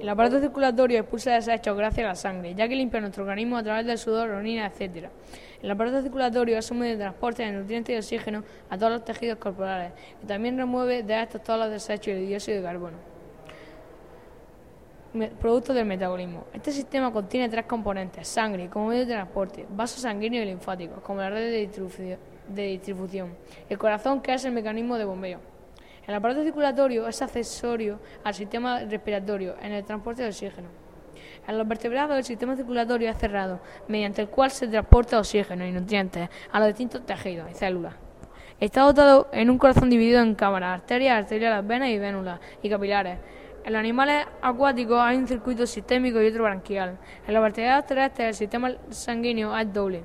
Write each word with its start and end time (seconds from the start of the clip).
El 0.00 0.08
aparato 0.08 0.40
circulatorio 0.40 1.00
expulsa 1.00 1.32
desechos 1.32 1.76
gracias 1.76 2.04
a 2.04 2.08
la 2.08 2.14
sangre, 2.14 2.54
ya 2.54 2.68
que 2.68 2.76
limpia 2.76 3.00
nuestro 3.00 3.24
organismo 3.24 3.56
a 3.56 3.62
través 3.62 3.84
del 3.84 3.98
sudor, 3.98 4.30
orina, 4.30 4.66
etc. 4.66 5.08
El 5.60 5.70
aparato 5.70 6.00
circulatorio 6.02 6.56
es 6.56 6.70
un 6.70 6.78
medio 6.78 6.92
de 6.92 6.98
transporte 7.00 7.42
de 7.42 7.52
nutrientes 7.52 7.94
y 7.94 7.98
oxígeno 7.98 8.44
a 8.68 8.78
todos 8.78 8.92
los 8.92 9.04
tejidos 9.04 9.38
corporales 9.38 9.92
y 10.22 10.26
también 10.26 10.56
remueve 10.56 11.02
de 11.02 11.22
estos 11.22 11.42
todos 11.42 11.58
los 11.58 11.70
desechos 11.70 12.14
y 12.14 12.26
dióxido 12.26 12.58
de 12.58 12.62
carbono. 12.62 12.96
Productos 15.40 15.74
del 15.74 15.86
metabolismo. 15.86 16.44
Este 16.52 16.70
sistema 16.70 17.12
contiene 17.12 17.48
tres 17.48 17.66
componentes, 17.66 18.28
sangre 18.28 18.68
como 18.68 18.86
medio 18.86 19.04
de 19.04 19.12
transporte, 19.12 19.66
vasos 19.68 20.02
sanguíneos 20.02 20.44
y 20.44 20.46
linfáticos 20.46 21.00
como 21.00 21.20
la 21.20 21.30
red 21.30 21.50
de 21.50 22.62
distribución, 22.62 23.34
el 23.68 23.78
corazón 23.78 24.20
que 24.20 24.32
es 24.32 24.44
el 24.44 24.52
mecanismo 24.52 24.96
de 24.96 25.04
bombeo. 25.04 25.40
El 26.06 26.14
aparato 26.14 26.42
circulatorio 26.42 27.06
es 27.06 27.22
accesorio 27.22 28.00
al 28.24 28.34
sistema 28.34 28.80
respiratorio 28.80 29.54
en 29.62 29.72
el 29.72 29.84
transporte 29.84 30.22
de 30.22 30.28
oxígeno. 30.28 30.68
En 31.46 31.58
los 31.58 31.66
vertebrados 31.66 32.16
el 32.16 32.24
sistema 32.24 32.56
circulatorio 32.56 33.10
es 33.10 33.18
cerrado, 33.18 33.60
mediante 33.88 34.22
el 34.22 34.28
cual 34.28 34.50
se 34.50 34.68
transporta 34.68 35.18
oxígeno 35.18 35.64
y 35.66 35.72
nutrientes 35.72 36.28
a 36.52 36.58
los 36.58 36.68
distintos 36.68 37.04
tejidos 37.04 37.50
y 37.50 37.54
células. 37.54 37.94
Está 38.60 38.82
dotado 38.82 39.28
en 39.32 39.48
un 39.48 39.58
corazón 39.58 39.88
dividido 39.88 40.20
en 40.20 40.34
cámaras, 40.34 40.80
arterias, 40.80 41.18
arteriales, 41.18 41.66
venas 41.66 41.88
y 41.88 41.98
vénulas 41.98 42.40
y 42.62 42.68
capilares. 42.68 43.18
En 43.64 43.72
los 43.72 43.80
animales 43.80 44.26
acuáticos 44.42 44.98
hay 45.00 45.16
un 45.16 45.26
circuito 45.26 45.66
sistémico 45.66 46.20
y 46.20 46.28
otro 46.28 46.44
branquial. 46.44 46.98
En 47.26 47.34
los 47.34 47.42
vertebrados 47.42 47.86
terrestres 47.86 48.28
el 48.28 48.34
sistema 48.34 48.72
sanguíneo 48.90 49.56
es 49.56 49.72
doble, 49.72 50.02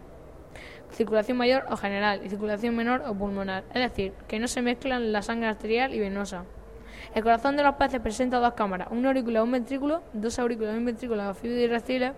circulación 0.92 1.38
mayor 1.38 1.66
o 1.70 1.78
general 1.78 2.22
y 2.24 2.30
circulación 2.30 2.76
menor 2.76 3.04
o 3.08 3.14
pulmonar, 3.14 3.64
es 3.74 3.82
decir, 3.82 4.14
que 4.28 4.40
no 4.40 4.48
se 4.48 4.62
mezclan 4.62 5.12
la 5.12 5.22
sangre 5.22 5.48
arterial 5.48 5.94
y 5.94 6.00
venosa. 6.00 6.46
El 7.14 7.24
corazón 7.24 7.56
de 7.56 7.64
los 7.64 7.76
peces 7.76 8.00
presenta 8.00 8.40
dos 8.40 8.54
cámaras, 8.54 8.88
un 8.92 9.06
aurículo 9.06 9.40
y 9.40 9.44
un 9.44 9.52
ventrículo, 9.52 10.02
dos 10.14 10.38
aurículos 10.40 10.74
y 10.74 10.78
un 10.78 10.86
ventrículo 10.86 11.34
de 11.34 11.64
y 11.64 11.68
reptiles. 11.68 12.12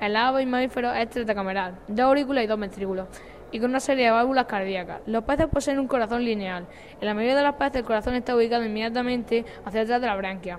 El 0.00 0.16
ave 0.16 0.42
y 0.42 0.46
mamíferos 0.46 0.96
es 0.96 1.10
tetracameral, 1.10 1.76
dos 1.88 2.06
aurículos 2.06 2.44
y 2.44 2.46
dos 2.46 2.58
ventrículos, 2.58 3.06
y 3.50 3.60
con 3.60 3.70
una 3.70 3.80
serie 3.80 4.06
de 4.06 4.10
válvulas 4.10 4.46
cardíacas. 4.46 5.00
Los 5.06 5.24
peces 5.24 5.46
poseen 5.46 5.78
un 5.78 5.86
corazón 5.86 6.24
lineal. 6.24 6.66
En 7.00 7.06
la 7.06 7.14
mayoría 7.14 7.36
de 7.36 7.42
los 7.44 7.54
peces 7.54 7.76
el 7.76 7.84
corazón 7.84 8.14
está 8.14 8.34
ubicado 8.34 8.64
inmediatamente 8.64 9.44
hacia 9.64 9.82
atrás 9.82 10.00
de 10.00 10.06
la 10.06 10.16
branquia. 10.16 10.58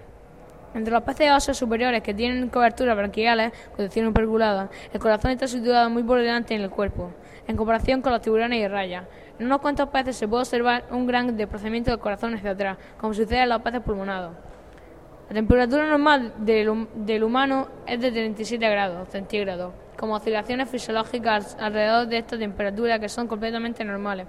Entre 0.74 0.92
los 0.92 1.04
peces 1.04 1.32
óseos 1.32 1.58
superiores 1.58 2.02
que 2.02 2.14
tienen 2.14 2.50
coberturas 2.50 2.98
branquiales, 2.98 3.52
condición 3.76 4.12
perculada, 4.12 4.70
el 4.92 5.00
corazón 5.00 5.32
está 5.32 5.48
situado 5.48 5.90
muy 5.90 6.02
por 6.02 6.20
delante 6.20 6.56
en 6.56 6.62
el 6.62 6.72
cuerpo, 6.72 7.12
en 7.48 7.56
comparación 7.56 8.02
con 8.02 8.12
los 8.12 8.22
tiburones 8.22 8.60
y 8.60 8.68
rayas. 8.68 9.06
En 9.38 9.46
unos 9.46 9.62
cuantos 9.62 9.90
peces 9.90 10.16
se 10.16 10.28
puede 10.28 10.42
observar 10.42 10.86
un 10.90 11.06
gran 11.06 11.38
desplazamiento 11.38 11.92
del 11.92 12.00
corazón 12.00 12.34
hacia 12.34 12.52
atrás, 12.52 12.78
como 12.98 13.14
sucede 13.14 13.44
en 13.44 13.50
los 13.50 13.62
peces 13.62 13.82
pulmonados. 13.82 14.34
La 15.30 15.36
temperatura 15.36 15.88
normal 15.88 16.34
del, 16.38 16.88
del 16.96 17.24
humano 17.24 17.68
es 17.86 18.02
de 18.02 18.12
37 18.12 18.68
grados 18.68 19.10
centígrados, 19.10 19.74
como 19.98 20.16
oscilaciones 20.16 20.70
fisiológicas 20.70 21.56
alrededor 21.60 22.08
de 22.08 22.18
esta 22.18 22.38
temperatura 22.38 23.00
que 23.00 23.10
son 23.10 23.28
completamente 23.28 23.84
normales. 23.84 24.28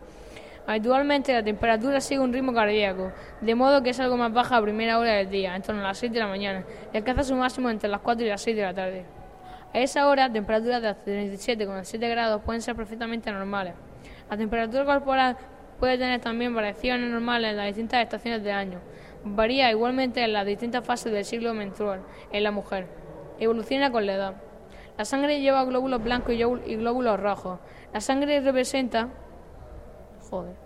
Habitualmente 0.66 1.34
la 1.34 1.42
temperatura 1.42 2.00
sigue 2.00 2.20
un 2.20 2.32
ritmo 2.32 2.54
cardíaco, 2.54 3.12
de 3.42 3.54
modo 3.54 3.82
que 3.82 3.90
es 3.90 4.00
algo 4.00 4.16
más 4.16 4.32
baja 4.32 4.56
a 4.56 4.62
primera 4.62 4.98
hora 4.98 5.12
del 5.12 5.28
día, 5.28 5.54
en 5.54 5.60
torno 5.60 5.82
a 5.82 5.88
las 5.88 5.98
6 5.98 6.10
de 6.10 6.18
la 6.18 6.26
mañana, 6.26 6.64
y 6.90 6.96
alcanza 6.96 7.22
su 7.22 7.36
máximo 7.36 7.68
entre 7.68 7.90
las 7.90 8.00
4 8.00 8.24
y 8.24 8.28
las 8.30 8.40
6 8.40 8.56
de 8.56 8.62
la 8.62 8.72
tarde. 8.72 9.04
A 9.74 9.78
esa 9.78 10.08
hora, 10.08 10.32
temperaturas 10.32 10.80
de 10.80 10.88
hasta 10.88 11.04
37,7 11.04 12.08
grados 12.08 12.40
pueden 12.42 12.62
ser 12.62 12.74
perfectamente 12.76 13.30
normales. 13.30 13.74
La 14.30 14.38
temperatura 14.38 14.86
corporal 14.86 15.36
puede 15.78 15.98
tener 15.98 16.20
también 16.22 16.54
variaciones 16.54 17.10
normales 17.10 17.50
en 17.50 17.56
las 17.58 17.66
distintas 17.66 18.02
estaciones 18.02 18.42
del 18.42 18.54
año. 18.54 18.80
Varía 19.22 19.70
igualmente 19.70 20.24
en 20.24 20.32
las 20.32 20.46
distintas 20.46 20.82
fases 20.82 21.12
del 21.12 21.26
ciclo 21.26 21.52
menstrual 21.52 22.00
en 22.32 22.42
la 22.42 22.50
mujer. 22.50 22.86
Evoluciona 23.38 23.90
con 23.90 24.06
la 24.06 24.14
edad. 24.14 24.34
La 24.96 25.04
sangre 25.04 25.40
lleva 25.40 25.64
glóbulos 25.64 26.02
blancos 26.02 26.34
y 26.34 26.76
glóbulos 26.76 27.20
rojos. 27.20 27.58
La 27.92 28.00
sangre 28.00 28.40
representa 28.40 29.08
Mm, 30.42 30.63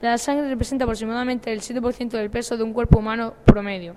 la 0.00 0.18
sangre 0.18 0.48
representa 0.48 0.84
aproximadamente 0.84 1.52
el 1.52 1.60
7% 1.60 2.10
del 2.10 2.30
peso 2.30 2.56
de 2.56 2.64
un 2.64 2.72
cuerpo 2.72 2.98
humano 2.98 3.34
promedio. 3.44 3.94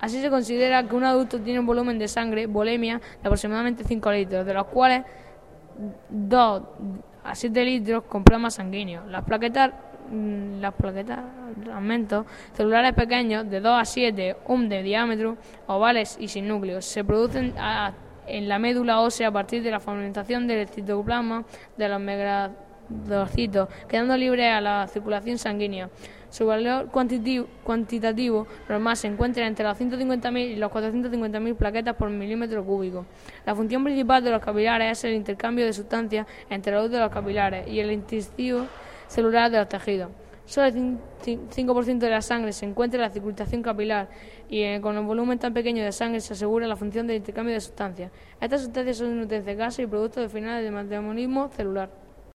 Así 0.00 0.20
se 0.20 0.28
considera 0.28 0.86
que 0.86 0.94
un 0.94 1.04
adulto 1.04 1.40
tiene 1.40 1.60
un 1.60 1.66
volumen 1.66 1.98
de 1.98 2.08
sangre, 2.08 2.46
volemia, 2.46 2.98
de 2.98 3.28
aproximadamente 3.28 3.84
5 3.84 4.12
litros, 4.12 4.46
de 4.46 4.54
los 4.54 4.66
cuales 4.66 5.04
2 6.08 6.62
a 7.24 7.34
7 7.34 7.64
litros 7.64 8.04
con 8.04 8.24
plasma 8.24 8.50
sanguíneo. 8.50 9.06
Las 9.06 9.24
plaquetas, 9.24 9.72
mm, 10.10 10.60
las 10.60 10.74
plaquetas, 10.74 11.20
fragmentos 11.64 12.26
celulares 12.54 12.92
pequeños 12.92 13.48
de 13.48 13.60
2 13.60 13.80
a 13.80 13.84
7 13.84 14.36
um 14.48 14.68
de 14.68 14.82
diámetro, 14.82 15.36
ovales 15.66 16.16
y 16.20 16.28
sin 16.28 16.48
núcleos, 16.48 16.84
se 16.84 17.04
producen 17.04 17.54
a 17.58 17.92
en 18.26 18.48
la 18.48 18.58
médula 18.58 19.00
ósea 19.00 19.28
a 19.28 19.32
partir 19.32 19.62
de 19.62 19.70
la 19.70 19.80
fragmentación 19.80 20.46
del 20.46 20.68
citoplasma 20.68 21.44
de 21.76 21.88
los 21.88 22.00
megalocitos, 22.88 23.68
quedando 23.88 24.16
libre 24.16 24.48
a 24.48 24.60
la 24.60 24.86
circulación 24.88 25.38
sanguínea. 25.38 25.88
Su 26.30 26.46
valor 26.46 26.90
cuantitativo 26.90 28.46
normal 28.68 28.96
se 28.96 29.06
encuentra 29.06 29.46
entre 29.46 29.64
las 29.64 29.80
150.000 29.80 30.38
y 30.38 30.56
las 30.56 30.70
450.000 30.70 31.54
plaquetas 31.54 31.96
por 31.96 32.10
milímetro 32.10 32.64
cúbico. 32.64 33.06
La 33.46 33.54
función 33.54 33.84
principal 33.84 34.22
de 34.22 34.30
los 34.30 34.42
capilares 34.42 34.98
es 34.98 35.04
el 35.04 35.14
intercambio 35.14 35.64
de 35.64 35.72
sustancias 35.72 36.26
entre 36.50 36.78
luz 36.78 36.90
de 36.90 36.98
los 36.98 37.10
capilares 37.10 37.66
y 37.68 37.80
el 37.80 37.92
intestino 37.92 38.66
celular 39.06 39.50
de 39.50 39.58
los 39.58 39.68
tejidos. 39.68 40.10
Solo 40.46 40.66
el 40.68 40.98
5% 41.24 41.98
de 41.98 42.10
la 42.10 42.22
sangre 42.22 42.52
se 42.52 42.66
encuentra 42.66 42.98
en 42.98 43.02
la 43.02 43.10
circulación 43.10 43.62
capilar 43.62 44.08
y 44.48 44.62
eh, 44.62 44.80
con 44.80 44.96
un 44.96 45.06
volumen 45.06 45.40
tan 45.40 45.52
pequeño 45.52 45.82
de 45.82 45.90
sangre 45.90 46.20
se 46.20 46.34
asegura 46.34 46.68
la 46.68 46.76
función 46.76 47.06
de 47.08 47.16
intercambio 47.16 47.54
de 47.54 47.60
sustancias. 47.60 48.12
Estas 48.40 48.62
sustancias 48.62 48.98
son 48.98 49.18
nutrientes, 49.18 49.56
gases 49.56 49.84
y 49.84 49.86
productos 49.88 50.22
de 50.22 50.28
finales 50.28 50.62
de 50.64 50.70
metabolismo 50.70 51.48
celular. 51.48 52.05